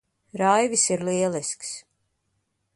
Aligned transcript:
Raivis 0.41 0.85
ir 0.95 1.05
lielisks. 1.09 1.71